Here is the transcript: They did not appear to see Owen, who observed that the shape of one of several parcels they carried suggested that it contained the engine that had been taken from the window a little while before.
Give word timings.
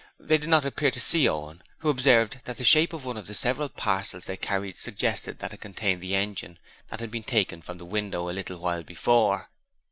They 0.19 0.39
did 0.39 0.49
not 0.49 0.65
appear 0.65 0.89
to 0.89 0.99
see 0.99 1.29
Owen, 1.29 1.61
who 1.81 1.89
observed 1.91 2.39
that 2.45 2.57
the 2.57 2.63
shape 2.63 2.91
of 2.91 3.05
one 3.05 3.17
of 3.17 3.37
several 3.37 3.69
parcels 3.69 4.25
they 4.25 4.35
carried 4.35 4.79
suggested 4.79 5.37
that 5.37 5.53
it 5.53 5.61
contained 5.61 6.01
the 6.01 6.15
engine 6.15 6.57
that 6.87 7.01
had 7.01 7.11
been 7.11 7.21
taken 7.21 7.61
from 7.61 7.77
the 7.77 7.85
window 7.85 8.27
a 8.27 8.31
little 8.33 8.57
while 8.57 8.81
before. 8.81 9.51